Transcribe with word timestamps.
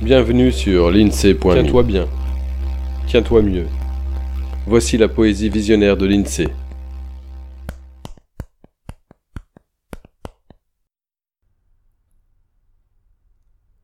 Bienvenue 0.00 0.52
sur 0.52 0.92
l'INSEE.me. 0.92 1.54
Tiens-toi 1.54 1.82
bien. 1.82 2.08
Tiens-toi 3.08 3.42
mieux. 3.42 3.66
Voici 4.64 4.96
la 4.96 5.08
poésie 5.08 5.48
visionnaire 5.48 5.96
de 5.96 6.06
l'INSEE. 6.06 6.46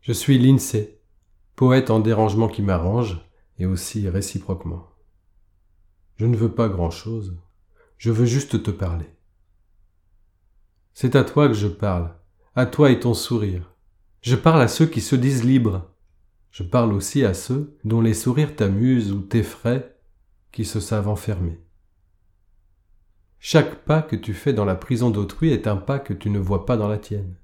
Je 0.03 0.12
suis 0.12 0.38
l'INSEE, 0.38 1.00
poète 1.57 1.91
en 1.91 1.98
dérangement 1.98 2.46
qui 2.46 2.62
m'arrange, 2.62 3.19
et 3.59 3.67
aussi 3.67 4.09
réciproquement. 4.09 4.87
Je 6.15 6.27
ne 6.27 6.37
veux 6.37 6.53
pas 6.53 6.69
grand-chose, 6.69 7.37
je 7.99 8.12
veux 8.12 8.27
juste 8.27 8.62
te 8.62 8.71
parler. 8.71 9.11
C'est 10.93 11.17
à 11.17 11.25
toi 11.25 11.49
que 11.49 11.55
je 11.55 11.67
parle, 11.67 12.15
à 12.55 12.67
toi 12.67 12.93
et 12.93 13.01
ton 13.01 13.15
sourire. 13.15 13.75
Je 14.23 14.37
parle 14.37 14.62
à 14.62 14.69
ceux 14.69 14.87
qui 14.87 15.01
se 15.01 15.17
disent 15.17 15.43
libres. 15.43 15.91
Je 16.55 16.62
parle 16.62 16.93
aussi 16.93 17.25
à 17.25 17.35
ceux 17.35 17.76
dont 17.82 18.00
les 18.00 18.14
sourires 18.14 18.54
t'amusent 18.54 19.11
ou 19.11 19.22
t'effraient, 19.22 19.96
qui 20.53 20.64
se 20.64 20.79
savent 20.79 21.08
enfermés. 21.08 21.58
Chaque 23.40 23.85
pas 23.85 24.03
que 24.03 24.14
tu 24.14 24.35
fais 24.35 24.53
dans 24.53 24.64
la 24.64 24.77
prison 24.77 25.11
d'autrui 25.11 25.50
est 25.50 25.67
un 25.67 25.75
pas 25.75 25.99
que 25.99 26.14
tu 26.14 26.30
ne 26.30 26.39
vois 26.39 26.64
pas 26.64 26.77
dans 26.77 26.86
la 26.86 26.99
tienne. 26.99 27.35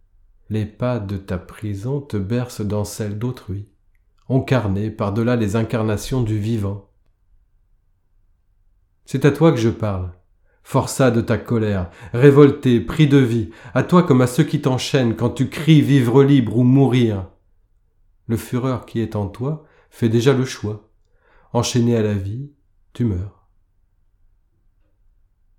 Les 0.48 0.64
pas 0.64 1.00
de 1.00 1.16
ta 1.16 1.38
prison 1.38 2.00
te 2.00 2.16
bercent 2.16 2.60
dans 2.60 2.84
celle 2.84 3.18
d'autrui, 3.18 3.66
incarnés 4.28 4.92
par-delà 4.92 5.34
les 5.34 5.56
incarnations 5.56 6.22
du 6.22 6.38
vivant. 6.38 6.88
C'est 9.06 9.24
à 9.24 9.32
toi 9.32 9.50
que 9.50 9.58
je 9.58 9.70
parle, 9.70 10.12
forçat 10.62 11.10
de 11.10 11.20
ta 11.20 11.36
colère, 11.36 11.90
révolté, 12.12 12.78
pris 12.78 13.08
de 13.08 13.18
vie, 13.18 13.50
à 13.74 13.82
toi 13.82 14.04
comme 14.04 14.20
à 14.20 14.28
ceux 14.28 14.44
qui 14.44 14.60
t'enchaînent 14.60 15.16
quand 15.16 15.30
tu 15.30 15.48
cries 15.48 15.82
vivre 15.82 16.22
libre 16.22 16.58
ou 16.58 16.62
mourir. 16.62 17.26
Le 18.30 18.36
fureur 18.36 18.86
qui 18.86 19.00
est 19.00 19.16
en 19.16 19.26
toi 19.26 19.64
fait 19.90 20.08
déjà 20.08 20.32
le 20.32 20.44
choix. 20.44 20.88
Enchaîné 21.52 21.96
à 21.96 22.02
la 22.02 22.14
vie, 22.14 22.52
tu 22.92 23.04
meurs. 23.04 23.48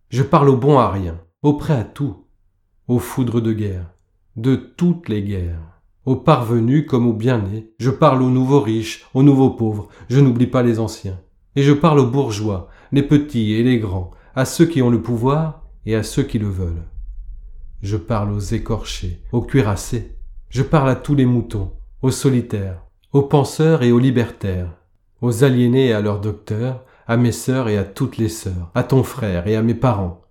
Je 0.07 0.23
parle 0.23 0.47
au 0.47 0.55
bon 0.55 0.79
à 0.79 0.89
rien, 0.89 1.19
au 1.41 1.55
prêt 1.55 1.73
à 1.73 1.83
tout, 1.83 2.27
aux 2.87 2.99
foudres 2.99 3.41
de 3.41 3.51
guerre, 3.51 3.91
de 4.37 4.55
toutes 4.55 5.09
les 5.09 5.21
guerres, 5.21 5.81
aux 6.05 6.15
parvenus 6.15 6.85
comme 6.87 7.07
aux 7.07 7.13
bien-nés, 7.13 7.73
je 7.77 7.89
parle 7.89 8.21
aux 8.21 8.29
nouveaux 8.29 8.61
riches, 8.61 9.05
aux 9.13 9.21
nouveaux 9.21 9.49
pauvres, 9.49 9.89
je 10.07 10.21
n'oublie 10.21 10.47
pas 10.47 10.63
les 10.63 10.79
anciens, 10.79 11.19
et 11.57 11.63
je 11.63 11.73
parle 11.73 11.99
aux 11.99 12.09
bourgeois, 12.09 12.69
les 12.93 13.03
petits 13.03 13.51
et 13.51 13.63
les 13.63 13.79
grands, 13.79 14.11
à 14.33 14.45
ceux 14.45 14.65
qui 14.65 14.81
ont 14.81 14.89
le 14.89 15.01
pouvoir 15.01 15.65
et 15.85 15.93
à 15.93 16.03
ceux 16.03 16.23
qui 16.23 16.39
le 16.39 16.47
veulent. 16.47 16.87
Je 17.81 17.97
parle 17.97 18.31
aux 18.31 18.39
écorchés, 18.39 19.21
aux 19.33 19.41
cuirassés. 19.41 20.15
Je 20.47 20.63
parle 20.63 20.89
à 20.89 20.95
tous 20.95 21.15
les 21.15 21.25
moutons, 21.25 21.73
aux 22.01 22.11
solitaires, 22.11 22.83
aux 23.13 23.21
penseurs 23.21 23.83
et 23.83 23.91
aux 23.91 23.99
libertaires, 23.99 24.75
aux 25.21 25.43
aliénés 25.43 25.87
et 25.87 25.93
à 25.93 26.01
leurs 26.01 26.19
docteurs, 26.19 26.83
à 27.05 27.15
mes 27.15 27.31
sœurs 27.31 27.69
et 27.69 27.77
à 27.77 27.83
toutes 27.83 28.17
les 28.17 28.29
sœurs, 28.29 28.71
à 28.73 28.83
ton 28.83 29.03
frère 29.03 29.47
et 29.47 29.55
à 29.55 29.61
mes 29.61 29.75
parents, 29.75 30.23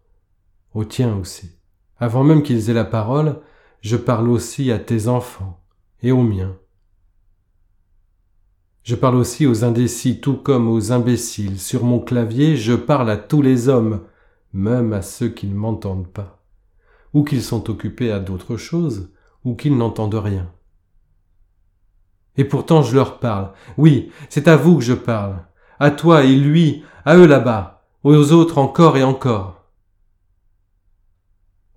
aux 0.74 0.84
tiens 0.84 1.16
aussi. 1.16 1.52
Avant 1.98 2.24
même 2.24 2.42
qu'ils 2.42 2.70
aient 2.70 2.74
la 2.74 2.84
parole, 2.84 3.40
je 3.82 3.96
parle 3.96 4.28
aussi 4.28 4.72
à 4.72 4.78
tes 4.78 5.06
enfants 5.06 5.62
et 6.02 6.10
aux 6.10 6.22
miens. 6.22 6.56
Je 8.82 8.96
parle 8.96 9.16
aussi 9.16 9.46
aux 9.46 9.62
indécis 9.62 10.20
tout 10.20 10.36
comme 10.36 10.68
aux 10.68 10.90
imbéciles. 10.90 11.60
Sur 11.60 11.84
mon 11.84 12.00
clavier, 12.00 12.56
je 12.56 12.72
parle 12.72 13.10
à 13.10 13.16
tous 13.16 13.42
les 13.42 13.68
hommes, 13.68 14.00
même 14.52 14.92
à 14.92 15.02
ceux 15.02 15.28
qui 15.28 15.46
ne 15.46 15.54
m'entendent 15.54 16.08
pas, 16.08 16.42
ou 17.12 17.22
qu'ils 17.22 17.42
sont 17.42 17.70
occupés 17.70 18.10
à 18.10 18.18
d'autres 18.18 18.56
choses, 18.56 19.12
ou 19.44 19.54
qu'ils 19.54 19.76
n'entendent 19.76 20.14
rien. 20.14 20.50
Et 22.36 22.44
pourtant 22.44 22.82
je 22.82 22.94
leur 22.94 23.18
parle. 23.18 23.50
Oui, 23.76 24.12
c'est 24.28 24.48
à 24.48 24.56
vous 24.56 24.78
que 24.78 24.84
je 24.84 24.94
parle. 24.94 25.36
À 25.78 25.90
toi 25.90 26.24
et 26.24 26.36
lui, 26.36 26.84
à 27.04 27.16
eux 27.16 27.26
là-bas, 27.26 27.82
aux 28.04 28.32
autres 28.32 28.58
encore 28.58 28.96
et 28.96 29.04
encore. 29.04 29.64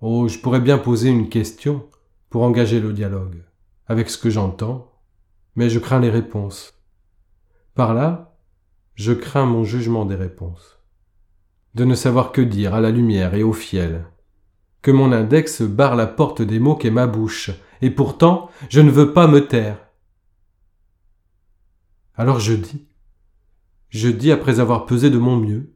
Oh, 0.00 0.28
je 0.28 0.38
pourrais 0.38 0.60
bien 0.60 0.78
poser 0.78 1.08
une 1.08 1.28
question 1.28 1.88
pour 2.28 2.42
engager 2.42 2.80
le 2.80 2.92
dialogue, 2.92 3.42
avec 3.86 4.10
ce 4.10 4.18
que 4.18 4.28
j'entends, 4.28 4.92
mais 5.56 5.70
je 5.70 5.78
crains 5.78 6.00
les 6.00 6.10
réponses. 6.10 6.74
Par 7.74 7.94
là, 7.94 8.36
je 8.94 9.12
crains 9.12 9.46
mon 9.46 9.64
jugement 9.64 10.04
des 10.04 10.14
réponses. 10.14 10.78
De 11.74 11.84
ne 11.84 11.94
savoir 11.94 12.32
que 12.32 12.40
dire 12.40 12.74
à 12.74 12.80
la 12.80 12.90
lumière 12.90 13.34
et 13.34 13.42
au 13.42 13.52
fiel. 13.52 14.04
Que 14.82 14.90
mon 14.90 15.10
index 15.10 15.62
barre 15.62 15.96
la 15.96 16.06
porte 16.06 16.42
des 16.42 16.60
mots 16.60 16.76
qu'est 16.76 16.90
ma 16.90 17.06
bouche, 17.06 17.50
et 17.82 17.90
pourtant 17.90 18.50
je 18.68 18.80
ne 18.80 18.90
veux 18.90 19.12
pas 19.12 19.26
me 19.26 19.46
taire. 19.46 19.83
Alors 22.16 22.38
je 22.38 22.54
dis. 22.54 22.86
Je 23.88 24.08
dis 24.08 24.30
après 24.30 24.60
avoir 24.60 24.86
pesé 24.86 25.10
de 25.10 25.18
mon 25.18 25.36
mieux. 25.36 25.72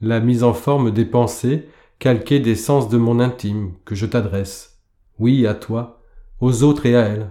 La 0.00 0.20
mise 0.20 0.44
en 0.44 0.54
forme 0.54 0.90
des 0.90 1.04
pensées, 1.04 1.68
calquée 1.98 2.38
des 2.38 2.54
sens 2.54 2.88
de 2.88 2.96
mon 2.96 3.18
intime, 3.18 3.74
que 3.84 3.94
je 3.94 4.06
t'adresse. 4.06 4.82
Oui, 5.18 5.46
à 5.46 5.54
toi, 5.54 6.00
aux 6.40 6.62
autres 6.62 6.86
et 6.86 6.96
à 6.96 7.02
elles. 7.02 7.30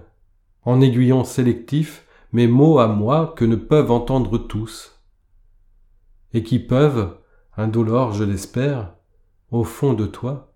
En 0.64 0.80
aiguillon 0.80 1.24
sélectif, 1.24 2.06
mes 2.32 2.48
mots 2.48 2.80
à 2.80 2.88
moi 2.88 3.34
que 3.36 3.44
ne 3.44 3.56
peuvent 3.56 3.90
entendre 3.90 4.36
tous, 4.36 5.00
et 6.34 6.42
qui 6.42 6.58
peuvent, 6.58 7.16
indolores 7.56 8.12
je 8.12 8.24
l'espère, 8.24 8.92
au 9.50 9.64
fond 9.64 9.94
de 9.94 10.06
toi, 10.06 10.52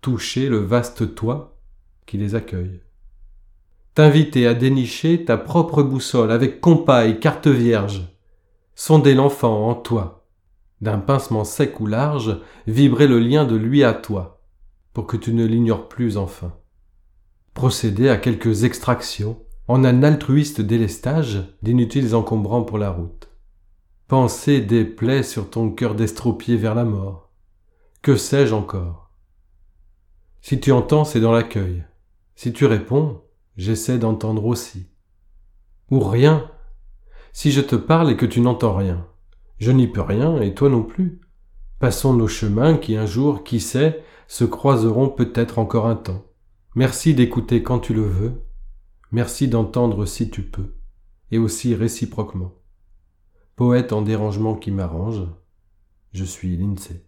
toucher 0.00 0.48
le 0.48 0.58
vaste 0.58 1.14
toi 1.14 1.58
qui 2.06 2.18
les 2.18 2.34
accueille. 2.34 2.82
T'inviter 3.98 4.46
à 4.46 4.54
dénicher 4.54 5.24
ta 5.24 5.36
propre 5.36 5.82
boussole 5.82 6.30
avec 6.30 6.60
compas 6.60 7.06
et 7.06 7.18
carte 7.18 7.48
vierge, 7.48 8.16
sonder 8.76 9.12
l'enfant 9.12 9.68
en 9.68 9.74
toi, 9.74 10.24
d'un 10.80 10.98
pincement 10.98 11.42
sec 11.42 11.80
ou 11.80 11.86
large, 11.88 12.40
vibrer 12.68 13.08
le 13.08 13.18
lien 13.18 13.44
de 13.44 13.56
lui 13.56 13.82
à 13.82 13.94
toi, 13.94 14.40
pour 14.92 15.08
que 15.08 15.16
tu 15.16 15.34
ne 15.34 15.44
l'ignores 15.44 15.88
plus 15.88 16.16
enfin. 16.16 16.54
Procéder 17.54 18.08
à 18.08 18.18
quelques 18.18 18.62
extractions, 18.62 19.42
en 19.66 19.82
un 19.82 20.04
altruiste 20.04 20.60
délestage 20.60 21.42
d'inutiles 21.62 22.14
encombrants 22.14 22.62
pour 22.62 22.78
la 22.78 22.92
route. 22.92 23.28
Penser 24.06 24.60
des 24.60 24.84
plaies 24.84 25.24
sur 25.24 25.50
ton 25.50 25.70
cœur 25.70 25.96
d'estropié 25.96 26.56
vers 26.56 26.76
la 26.76 26.84
mort. 26.84 27.32
Que 28.02 28.14
sais-je 28.14 28.54
encore? 28.54 29.10
Si 30.40 30.60
tu 30.60 30.70
entends, 30.70 31.04
c'est 31.04 31.18
dans 31.18 31.32
l'accueil. 31.32 31.82
Si 32.36 32.52
tu 32.52 32.64
réponds, 32.64 33.22
j'essaie 33.58 33.98
d'entendre 33.98 34.46
aussi. 34.46 34.86
Ou 35.90 36.00
rien. 36.00 36.50
Si 37.34 37.52
je 37.52 37.60
te 37.60 37.76
parle 37.76 38.10
et 38.10 38.16
que 38.16 38.24
tu 38.24 38.40
n'entends 38.40 38.74
rien, 38.74 39.06
je 39.58 39.70
n'y 39.70 39.86
peux 39.86 40.00
rien 40.00 40.40
et 40.40 40.54
toi 40.54 40.70
non 40.70 40.82
plus. 40.82 41.20
Passons 41.78 42.14
nos 42.14 42.28
chemins 42.28 42.78
qui 42.78 42.96
un 42.96 43.04
jour, 43.04 43.44
qui 43.44 43.60
sait, 43.60 44.02
se 44.26 44.44
croiseront 44.44 45.10
peut-être 45.10 45.58
encore 45.58 45.86
un 45.86 45.96
temps. 45.96 46.24
Merci 46.74 47.12
d'écouter 47.12 47.62
quand 47.62 47.78
tu 47.78 47.92
le 47.92 48.02
veux, 48.02 48.48
Merci 49.10 49.48
d'entendre 49.48 50.04
si 50.04 50.28
tu 50.28 50.42
peux, 50.42 50.74
et 51.30 51.38
aussi 51.38 51.74
réciproquement. 51.74 52.52
Poète 53.56 53.94
en 53.94 54.02
dérangement 54.02 54.54
qui 54.54 54.70
m'arrange, 54.70 55.26
je 56.12 56.24
suis 56.24 56.58
l'INSEE. 56.58 57.07